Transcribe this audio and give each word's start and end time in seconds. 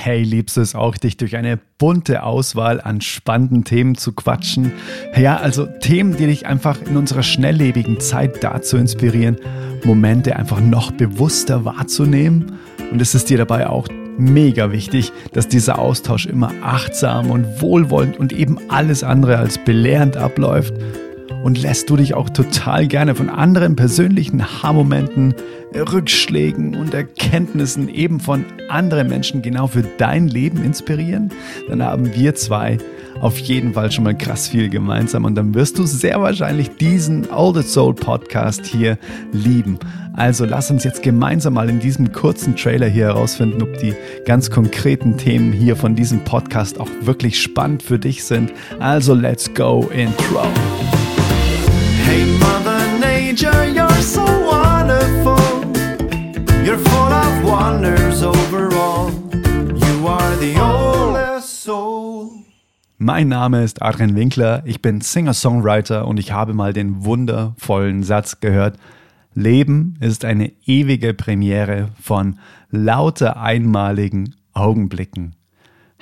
Hey, 0.00 0.22
liebst 0.22 0.56
du 0.56 0.60
es 0.60 0.76
auch, 0.76 0.96
dich 0.96 1.16
durch 1.16 1.36
eine 1.36 1.58
bunte 1.76 2.22
Auswahl 2.22 2.80
an 2.80 3.00
spannenden 3.00 3.64
Themen 3.64 3.96
zu 3.96 4.12
quatschen? 4.12 4.72
Ja, 5.16 5.38
also 5.38 5.66
Themen, 5.66 6.16
die 6.16 6.26
dich 6.26 6.46
einfach 6.46 6.80
in 6.82 6.96
unserer 6.96 7.24
schnelllebigen 7.24 7.98
Zeit 7.98 8.44
dazu 8.44 8.76
inspirieren, 8.76 9.38
Momente 9.84 10.36
einfach 10.36 10.60
noch 10.60 10.92
bewusster 10.92 11.64
wahrzunehmen. 11.64 12.52
Und 12.92 13.02
es 13.02 13.16
ist 13.16 13.28
dir 13.28 13.38
dabei 13.38 13.68
auch 13.68 13.88
mega 14.16 14.70
wichtig, 14.70 15.12
dass 15.32 15.48
dieser 15.48 15.80
Austausch 15.80 16.26
immer 16.26 16.52
achtsam 16.62 17.32
und 17.32 17.60
wohlwollend 17.60 18.18
und 18.18 18.32
eben 18.32 18.58
alles 18.68 19.02
andere 19.02 19.38
als 19.38 19.58
belehrend 19.58 20.16
abläuft 20.16 20.74
und 21.42 21.60
lässt 21.60 21.90
du 21.90 21.96
dich 21.96 22.14
auch 22.14 22.28
total 22.30 22.86
gerne 22.86 23.14
von 23.14 23.28
anderen 23.28 23.76
persönlichen 23.76 24.62
Haarmomenten, 24.62 25.34
Rückschlägen 25.74 26.74
und 26.74 26.94
Erkenntnissen 26.94 27.88
eben 27.88 28.20
von 28.20 28.44
anderen 28.68 29.08
Menschen 29.08 29.42
genau 29.42 29.66
für 29.66 29.82
dein 29.82 30.28
Leben 30.28 30.64
inspirieren, 30.64 31.30
dann 31.68 31.82
haben 31.82 32.14
wir 32.14 32.34
zwei 32.34 32.78
auf 33.20 33.38
jeden 33.38 33.74
Fall 33.74 33.90
schon 33.90 34.04
mal 34.04 34.16
krass 34.16 34.48
viel 34.48 34.68
gemeinsam 34.68 35.24
und 35.24 35.34
dann 35.34 35.54
wirst 35.54 35.78
du 35.78 35.84
sehr 35.84 36.20
wahrscheinlich 36.20 36.70
diesen 36.76 37.28
Old 37.30 37.66
Soul 37.66 37.94
Podcast 37.94 38.64
hier 38.64 38.98
lieben. 39.32 39.78
Also 40.14 40.44
lass 40.44 40.70
uns 40.70 40.82
jetzt 40.84 41.02
gemeinsam 41.02 41.54
mal 41.54 41.68
in 41.68 41.78
diesem 41.78 42.12
kurzen 42.12 42.56
Trailer 42.56 42.88
hier 42.88 43.06
herausfinden, 43.06 43.62
ob 43.62 43.78
die 43.78 43.94
ganz 44.24 44.50
konkreten 44.50 45.16
Themen 45.16 45.52
hier 45.52 45.76
von 45.76 45.94
diesem 45.94 46.24
Podcast 46.24 46.80
auch 46.80 46.88
wirklich 47.02 47.40
spannend 47.40 47.82
für 47.82 47.98
dich 47.98 48.24
sind. 48.24 48.52
Also 48.80 49.14
let's 49.14 49.52
go 49.54 49.88
Intro. 49.94 50.42
Mein 63.10 63.28
Name 63.28 63.64
ist 63.64 63.80
Adrian 63.80 64.14
Winkler, 64.16 64.62
ich 64.66 64.82
bin 64.82 65.00
Singer-Songwriter 65.00 66.06
und 66.06 66.18
ich 66.18 66.30
habe 66.30 66.52
mal 66.52 66.72
den 66.72 67.04
wundervollen 67.04 68.02
Satz 68.02 68.40
gehört, 68.40 68.76
Leben 69.34 69.96
ist 70.00 70.24
eine 70.24 70.52
ewige 70.66 71.14
Premiere 71.14 71.88
von 72.02 72.38
lauter 72.70 73.40
einmaligen 73.40 74.34
Augenblicken. 74.52 75.36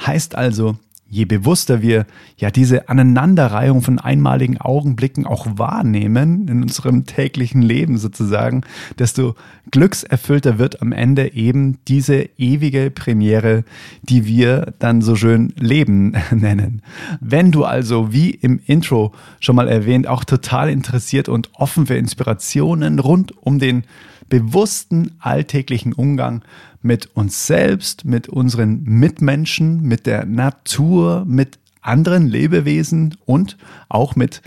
Heißt 0.04 0.34
also, 0.34 0.78
je 1.08 1.24
bewusster 1.24 1.82
wir 1.82 2.06
ja 2.36 2.50
diese 2.50 2.88
Aneinanderreihung 2.88 3.80
von 3.80 3.98
einmaligen 3.98 4.58
Augenblicken 4.58 5.26
auch 5.26 5.46
wahrnehmen 5.56 6.48
in 6.48 6.62
unserem 6.62 7.06
täglichen 7.06 7.62
Leben 7.62 7.96
sozusagen, 7.98 8.62
desto 8.98 9.36
glückserfüllter 9.70 10.58
wird 10.58 10.82
am 10.82 10.92
Ende 10.92 11.32
eben 11.34 11.78
diese 11.86 12.28
ewige 12.38 12.90
Premiere, 12.90 13.64
die 14.02 14.26
wir 14.26 14.74
dann 14.78 15.00
so 15.00 15.14
schön 15.16 15.52
Leben 15.56 16.14
nennen. 16.32 16.82
Wenn 17.20 17.52
du 17.52 17.64
also, 17.64 18.12
wie 18.12 18.30
im 18.30 18.60
Intro 18.66 19.12
schon 19.38 19.56
mal 19.56 19.68
erwähnt, 19.68 20.08
auch 20.08 20.24
total 20.24 20.70
interessiert 20.70 21.28
und 21.28 21.50
offen 21.54 21.86
für 21.86 21.96
Inspirationen 21.96 22.98
rund 22.98 23.36
um 23.36 23.58
den 23.58 23.84
bewussten 24.28 25.12
alltäglichen 25.18 25.92
Umgang 25.92 26.42
mit 26.82 27.06
uns 27.16 27.46
selbst, 27.46 28.04
mit 28.04 28.28
unseren 28.28 28.82
Mitmenschen, 28.84 29.82
mit 29.82 30.06
der 30.06 30.24
Natur, 30.26 31.24
mit 31.26 31.58
anderen 31.80 32.26
Lebewesen 32.26 33.16
und 33.24 33.56
auch 33.88 34.16
mit, 34.16 34.42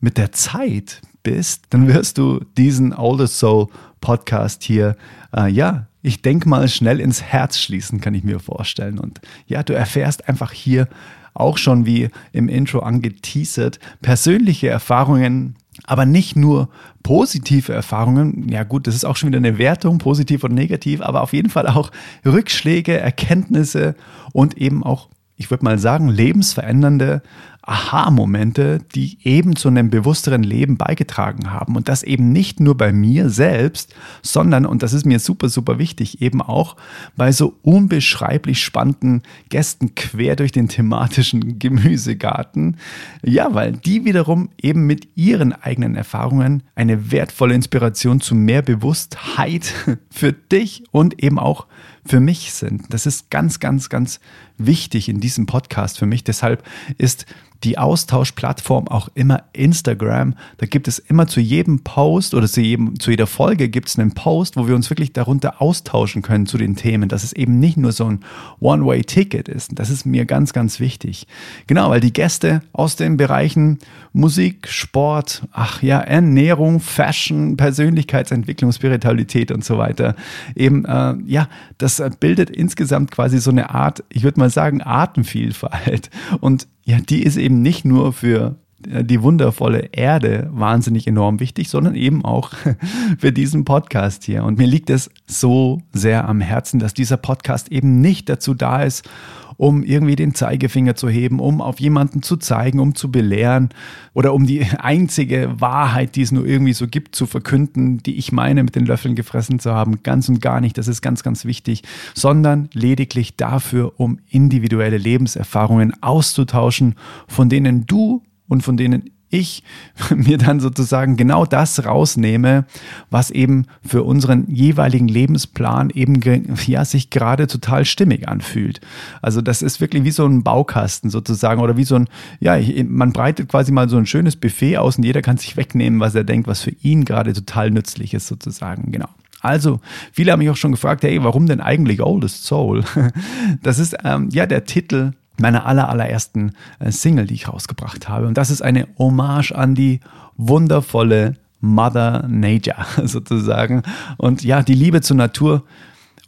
mit 0.00 0.18
der 0.18 0.32
Zeit 0.32 1.00
bist, 1.22 1.64
dann 1.70 1.88
wirst 1.88 2.18
du 2.18 2.40
diesen 2.56 2.92
Oldest 2.92 3.38
Soul 3.38 3.68
Podcast 4.00 4.62
hier, 4.62 4.96
äh, 5.34 5.48
ja, 5.50 5.86
ich 6.02 6.20
denke 6.20 6.48
mal 6.48 6.68
schnell 6.68 7.00
ins 7.00 7.22
Herz 7.22 7.58
schließen, 7.58 8.00
kann 8.00 8.14
ich 8.14 8.24
mir 8.24 8.40
vorstellen. 8.40 8.98
Und 8.98 9.20
ja, 9.46 9.62
du 9.62 9.72
erfährst 9.72 10.28
einfach 10.28 10.50
hier 10.50 10.88
auch 11.32 11.56
schon 11.56 11.86
wie 11.86 12.10
im 12.32 12.48
Intro 12.48 12.80
angeteasert, 12.80 13.78
persönliche 14.02 14.68
Erfahrungen 14.68 15.56
aber 15.84 16.06
nicht 16.06 16.36
nur 16.36 16.68
positive 17.02 17.72
Erfahrungen, 17.72 18.48
ja 18.48 18.62
gut, 18.62 18.86
das 18.86 18.94
ist 18.94 19.04
auch 19.04 19.16
schon 19.16 19.28
wieder 19.28 19.38
eine 19.38 19.58
Wertung, 19.58 19.98
positiv 19.98 20.44
und 20.44 20.54
negativ, 20.54 21.00
aber 21.00 21.22
auf 21.22 21.32
jeden 21.32 21.50
Fall 21.50 21.66
auch 21.66 21.90
Rückschläge, 22.24 22.98
Erkenntnisse 22.98 23.94
und 24.32 24.56
eben 24.58 24.84
auch, 24.84 25.08
ich 25.36 25.50
würde 25.50 25.64
mal 25.64 25.78
sagen, 25.78 26.08
lebensverändernde 26.08 27.22
Aha-Momente, 27.62 28.80
die 28.94 29.18
eben 29.22 29.54
zu 29.54 29.68
einem 29.68 29.88
bewussteren 29.88 30.42
Leben 30.42 30.76
beigetragen 30.76 31.52
haben. 31.52 31.76
Und 31.76 31.88
das 31.88 32.02
eben 32.02 32.32
nicht 32.32 32.58
nur 32.58 32.76
bei 32.76 32.92
mir 32.92 33.30
selbst, 33.30 33.94
sondern, 34.20 34.66
und 34.66 34.82
das 34.82 34.92
ist 34.92 35.06
mir 35.06 35.20
super, 35.20 35.48
super 35.48 35.78
wichtig, 35.78 36.20
eben 36.20 36.42
auch 36.42 36.76
bei 37.16 37.30
so 37.30 37.56
unbeschreiblich 37.62 38.62
spannenden 38.62 39.22
Gästen 39.48 39.94
quer 39.94 40.34
durch 40.34 40.50
den 40.50 40.68
thematischen 40.68 41.60
Gemüsegarten. 41.60 42.78
Ja, 43.22 43.54
weil 43.54 43.72
die 43.72 44.04
wiederum 44.04 44.50
eben 44.60 44.86
mit 44.86 45.08
ihren 45.14 45.52
eigenen 45.52 45.94
Erfahrungen 45.94 46.64
eine 46.74 47.12
wertvolle 47.12 47.54
Inspiration 47.54 48.20
zu 48.20 48.34
mehr 48.34 48.62
Bewusstheit 48.62 49.72
für 50.10 50.32
dich 50.32 50.82
und 50.90 51.22
eben 51.22 51.38
auch 51.38 51.66
für 52.04 52.18
mich 52.18 52.52
sind. 52.52 52.92
Das 52.92 53.06
ist 53.06 53.30
ganz, 53.30 53.60
ganz, 53.60 53.88
ganz 53.88 54.18
wichtig 54.58 55.08
in 55.08 55.20
diesem 55.20 55.46
Podcast 55.46 55.98
für 55.98 56.06
mich. 56.06 56.24
Deshalb 56.24 56.64
ist 56.98 57.26
die 57.64 57.78
Austauschplattform 57.78 58.88
auch 58.88 59.08
immer 59.14 59.44
Instagram. 59.52 60.34
Da 60.58 60.66
gibt 60.66 60.88
es 60.88 60.98
immer 60.98 61.26
zu 61.26 61.40
jedem 61.40 61.80
Post 61.80 62.34
oder 62.34 62.48
zu, 62.48 62.60
jedem, 62.60 62.98
zu 62.98 63.10
jeder 63.10 63.26
Folge 63.26 63.68
gibt 63.68 63.88
es 63.88 63.98
einen 63.98 64.12
Post, 64.12 64.56
wo 64.56 64.66
wir 64.66 64.74
uns 64.74 64.90
wirklich 64.90 65.12
darunter 65.12 65.62
austauschen 65.62 66.22
können 66.22 66.46
zu 66.46 66.58
den 66.58 66.76
Themen, 66.76 67.08
dass 67.08 67.24
es 67.24 67.32
eben 67.32 67.58
nicht 67.60 67.76
nur 67.76 67.92
so 67.92 68.06
ein 68.06 68.20
One-Way-Ticket 68.60 69.48
ist. 69.48 69.70
Das 69.74 69.90
ist 69.90 70.06
mir 70.06 70.24
ganz, 70.24 70.52
ganz 70.52 70.80
wichtig. 70.80 71.26
Genau, 71.66 71.90
weil 71.90 72.00
die 72.00 72.12
Gäste 72.12 72.62
aus 72.72 72.96
den 72.96 73.16
Bereichen 73.16 73.78
Musik, 74.12 74.68
Sport, 74.68 75.42
ach 75.52 75.82
ja, 75.82 76.00
Ernährung, 76.00 76.80
Fashion, 76.80 77.56
Persönlichkeitsentwicklung, 77.56 78.72
Spiritualität 78.72 79.50
und 79.50 79.64
so 79.64 79.78
weiter, 79.78 80.14
eben, 80.54 80.84
äh, 80.84 81.14
ja, 81.26 81.48
das 81.78 82.02
bildet 82.20 82.50
insgesamt 82.50 83.10
quasi 83.10 83.38
so 83.38 83.50
eine 83.50 83.70
Art, 83.70 84.04
ich 84.10 84.22
würde 84.22 84.40
mal 84.40 84.50
sagen, 84.50 84.82
Artenvielfalt. 84.82 86.10
Und 86.40 86.66
ja, 86.84 86.98
die 87.00 87.22
ist 87.22 87.36
eben 87.36 87.62
nicht 87.62 87.84
nur 87.84 88.12
für 88.12 88.56
äh, 88.90 89.04
die 89.04 89.22
wundervolle 89.22 89.90
Erde 89.92 90.48
wahnsinnig 90.52 91.06
enorm 91.06 91.40
wichtig, 91.40 91.68
sondern 91.68 91.94
eben 91.94 92.24
auch 92.24 92.52
für 93.18 93.32
diesen 93.32 93.64
Podcast 93.64 94.24
hier. 94.24 94.44
Und 94.44 94.58
mir 94.58 94.66
liegt 94.66 94.90
es 94.90 95.10
so 95.26 95.82
sehr 95.92 96.28
am 96.28 96.40
Herzen, 96.40 96.80
dass 96.80 96.94
dieser 96.94 97.16
Podcast 97.16 97.70
eben 97.70 98.00
nicht 98.00 98.28
dazu 98.28 98.54
da 98.54 98.82
ist, 98.82 99.08
um 99.56 99.82
irgendwie 99.82 100.16
den 100.16 100.34
Zeigefinger 100.34 100.94
zu 100.94 101.08
heben, 101.08 101.40
um 101.40 101.60
auf 101.60 101.80
jemanden 101.80 102.22
zu 102.22 102.36
zeigen, 102.36 102.80
um 102.80 102.94
zu 102.94 103.10
belehren 103.10 103.70
oder 104.14 104.34
um 104.34 104.46
die 104.46 104.64
einzige 104.78 105.60
Wahrheit, 105.60 106.16
die 106.16 106.22
es 106.22 106.32
nur 106.32 106.46
irgendwie 106.46 106.72
so 106.72 106.86
gibt, 106.86 107.14
zu 107.14 107.26
verkünden, 107.26 107.98
die 107.98 108.16
ich 108.16 108.32
meine, 108.32 108.62
mit 108.62 108.76
den 108.76 108.86
Löffeln 108.86 109.14
gefressen 109.14 109.58
zu 109.58 109.72
haben. 109.72 110.02
Ganz 110.02 110.28
und 110.28 110.40
gar 110.40 110.60
nicht, 110.60 110.76
das 110.78 110.88
ist 110.88 111.02
ganz, 111.02 111.22
ganz 111.22 111.44
wichtig, 111.44 111.82
sondern 112.14 112.68
lediglich 112.72 113.36
dafür, 113.36 113.92
um 113.96 114.18
individuelle 114.28 114.98
Lebenserfahrungen 114.98 115.94
auszutauschen, 116.02 116.96
von 117.28 117.48
denen 117.48 117.86
du 117.86 118.22
und 118.48 118.62
von 118.62 118.76
denen 118.76 119.11
ich 119.32 119.64
mir 120.14 120.38
dann 120.38 120.60
sozusagen 120.60 121.16
genau 121.16 121.44
das 121.44 121.84
rausnehme, 121.84 122.64
was 123.10 123.30
eben 123.30 123.66
für 123.84 124.04
unseren 124.04 124.48
jeweiligen 124.48 125.08
Lebensplan 125.08 125.90
eben 125.90 126.20
ja, 126.66 126.84
sich 126.84 127.10
gerade 127.10 127.46
total 127.46 127.84
stimmig 127.84 128.28
anfühlt. 128.28 128.80
Also 129.22 129.40
das 129.40 129.62
ist 129.62 129.80
wirklich 129.80 130.04
wie 130.04 130.10
so 130.10 130.26
ein 130.26 130.42
Baukasten 130.42 131.10
sozusagen 131.10 131.60
oder 131.60 131.76
wie 131.76 131.84
so 131.84 131.96
ein, 131.96 132.08
ja, 132.40 132.58
man 132.84 133.12
breitet 133.12 133.48
quasi 133.48 133.72
mal 133.72 133.88
so 133.88 133.96
ein 133.96 134.06
schönes 134.06 134.36
Buffet 134.36 134.76
aus 134.76 134.98
und 134.98 135.04
jeder 135.04 135.22
kann 135.22 135.38
sich 135.38 135.56
wegnehmen, 135.56 135.98
was 135.98 136.14
er 136.14 136.24
denkt, 136.24 136.46
was 136.46 136.62
für 136.62 136.74
ihn 136.82 137.04
gerade 137.04 137.32
total 137.32 137.70
nützlich 137.70 138.14
ist 138.14 138.26
sozusagen, 138.26 138.92
genau. 138.92 139.08
Also, 139.40 139.80
viele 140.12 140.30
haben 140.30 140.38
mich 140.38 140.50
auch 140.50 140.56
schon 140.56 140.70
gefragt, 140.70 141.02
hey, 141.02 141.22
warum 141.24 141.46
denn 141.46 141.60
eigentlich 141.60 142.00
Oldest 142.00 142.44
Soul? 142.44 142.84
Das 143.62 143.78
ist 143.78 143.96
ähm, 144.04 144.28
ja 144.30 144.46
der 144.46 144.64
Titel 144.64 145.12
meiner 145.42 145.66
aller, 145.66 145.90
allerersten 145.90 146.52
äh, 146.78 146.90
Single, 146.90 147.26
die 147.26 147.34
ich 147.34 147.48
rausgebracht 147.48 148.08
habe. 148.08 148.26
Und 148.26 148.38
das 148.38 148.50
ist 148.50 148.62
eine 148.62 148.88
Hommage 148.98 149.52
an 149.52 149.74
die 149.74 150.00
wundervolle 150.36 151.34
Mother 151.60 152.26
Nature 152.28 152.86
sozusagen. 153.06 153.82
Und 154.16 154.42
ja, 154.42 154.62
die 154.62 154.74
Liebe 154.74 155.02
zur 155.02 155.16
Natur 155.16 155.64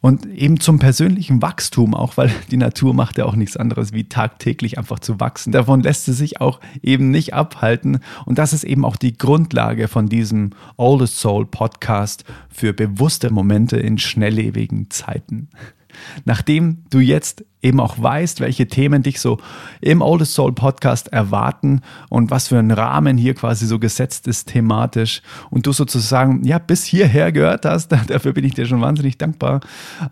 und 0.04 0.26
eben 0.26 0.60
zum 0.60 0.78
persönlichen 0.78 1.40
Wachstum 1.40 1.94
auch, 1.94 2.18
weil 2.18 2.30
die 2.50 2.58
Natur 2.58 2.92
macht 2.92 3.16
ja 3.16 3.24
auch 3.24 3.36
nichts 3.36 3.56
anderes 3.56 3.94
wie 3.94 4.04
tagtäglich 4.04 4.76
einfach 4.76 4.98
zu 4.98 5.18
wachsen. 5.18 5.50
Davon 5.50 5.82
lässt 5.82 6.04
sie 6.04 6.12
sich 6.12 6.42
auch 6.42 6.60
eben 6.82 7.10
nicht 7.10 7.32
abhalten. 7.32 8.00
Und 8.26 8.36
das 8.36 8.52
ist 8.52 8.64
eben 8.64 8.84
auch 8.84 8.96
die 8.96 9.16
Grundlage 9.16 9.88
von 9.88 10.10
diesem 10.10 10.50
Oldest 10.76 11.18
Soul 11.20 11.46
Podcast 11.46 12.24
für 12.50 12.74
bewusste 12.74 13.30
Momente 13.30 13.78
in 13.78 13.96
schnelllebigen 13.96 14.90
Zeiten. 14.90 15.48
Nachdem 16.24 16.84
du 16.90 16.98
jetzt 16.98 17.44
eben 17.64 17.80
auch 17.80 17.96
weißt, 17.98 18.40
welche 18.40 18.68
Themen 18.68 19.02
dich 19.02 19.20
so 19.20 19.38
im 19.80 20.02
Oldest 20.02 20.34
Soul 20.34 20.52
Podcast 20.52 21.08
erwarten 21.08 21.80
und 22.10 22.30
was 22.30 22.48
für 22.48 22.58
ein 22.58 22.70
Rahmen 22.70 23.16
hier 23.16 23.34
quasi 23.34 23.66
so 23.66 23.78
gesetzt 23.78 24.28
ist 24.28 24.50
thematisch 24.50 25.22
und 25.50 25.66
du 25.66 25.72
sozusagen 25.72 26.44
ja 26.44 26.58
bis 26.58 26.84
hierher 26.84 27.32
gehört 27.32 27.64
hast, 27.64 27.88
dafür 28.08 28.34
bin 28.34 28.44
ich 28.44 28.54
dir 28.54 28.66
schon 28.66 28.82
wahnsinnig 28.82 29.16
dankbar, 29.16 29.60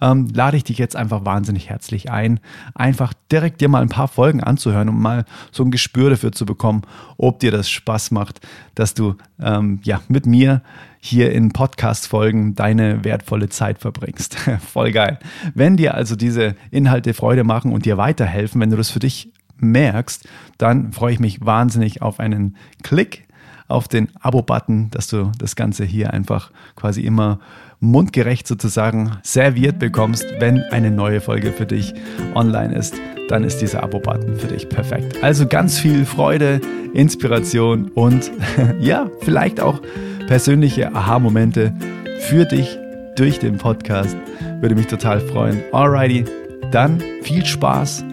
ähm, 0.00 0.29
lade 0.32 0.56
ich 0.56 0.64
dich 0.64 0.79
jetzt 0.79 0.96
einfach 0.96 1.26
wahnsinnig 1.26 1.69
herzlich 1.69 2.11
ein, 2.11 2.40
einfach 2.75 3.12
direkt 3.31 3.61
dir 3.61 3.69
mal 3.69 3.82
ein 3.82 3.88
paar 3.88 4.08
Folgen 4.08 4.43
anzuhören, 4.43 4.88
um 4.88 5.00
mal 5.00 5.26
so 5.50 5.62
ein 5.62 5.70
Gespür 5.70 6.08
dafür 6.08 6.32
zu 6.32 6.46
bekommen, 6.46 6.82
ob 7.19 7.38
dir 7.40 7.50
das 7.50 7.69
Spaß 7.69 8.12
macht, 8.12 8.40
dass 8.75 8.94
du 8.94 9.17
ähm, 9.40 9.81
ja 9.84 10.00
mit 10.08 10.25
mir 10.25 10.62
hier 11.05 11.32
in 11.32 11.52
Podcast-Folgen 11.52 12.55
deine 12.55 13.02
wertvolle 13.02 13.49
Zeit 13.49 13.81
verbringst. 13.81 14.37
Voll 14.73 14.93
geil. 14.93 15.19
Wenn 15.52 15.72
dir 15.77 15.95
also 15.95 16.17
diese 16.17 16.55
Inhalte 16.71 17.15
Freude 17.15 17.45
machen 17.45 17.73
und 17.73 17.85
dir 17.85 17.97
weiterhelfen, 17.97 18.61
wenn 18.61 18.71
du 18.71 18.77
das 18.77 18.91
für 18.91 18.99
dich 18.99 19.33
merkst, 19.57 20.29
dann 20.59 20.93
freue 20.93 21.13
ich 21.13 21.21
mich 21.21 21.45
wahnsinnig 21.45 22.03
auf 22.03 22.21
einen 22.21 22.57
Klick 22.83 23.27
auf 23.69 23.89
den 23.89 24.09
Abo-Button, 24.21 24.91
dass 24.91 25.09
du 25.09 25.33
das 25.39 25.57
Ganze 25.57 25.85
hier 25.85 26.13
einfach 26.13 26.51
quasi 26.77 27.03
immer 27.03 27.41
mundgerecht 27.81 28.47
sozusagen 28.47 29.17
serviert 29.23 29.79
bekommst, 29.79 30.27
wenn 30.39 30.63
eine 30.71 30.91
neue 30.91 31.21
Folge 31.21 31.53
für 31.53 31.67
dich 31.67 31.95
online 32.35 32.75
ist. 32.75 32.95
Dann 33.29 33.45
ist 33.45 33.63
dieser 33.63 33.83
Abo-Button 33.83 34.37
für 34.37 34.49
dich 34.49 34.69
perfekt. 34.69 35.23
Also 35.23 35.47
ganz 35.47 35.79
viel 35.79 36.05
Freude, 36.05 36.61
Inspiration 36.93 37.89
und 37.89 38.31
ja, 38.81 39.11
vielleicht 39.21 39.61
auch 39.61 39.81
persönliche 40.27 40.95
Aha-Momente 40.95 41.75
für 42.21 42.45
dich 42.45 42.79
durch 43.17 43.39
den 43.39 43.59
Podcast. 43.59 44.17
Würde 44.62 44.76
mich 44.76 44.87
total 44.87 45.20
freuen. 45.20 45.61
Alrighty, 45.73 46.25
dann 46.70 47.03
viel 47.23 47.44
Spaß. 47.44 48.05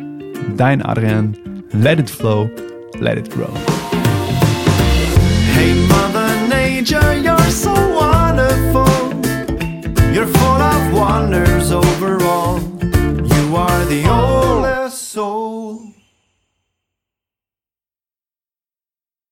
Dein 0.58 0.84
Adrian. 0.84 1.38
Let 1.74 2.00
it 2.00 2.10
flow, 2.10 2.50
let 3.00 3.20
it 3.20 3.30
grow. 3.30 3.54
Hey 5.54 5.76
Mother 5.88 6.32
Nature, 6.50 7.22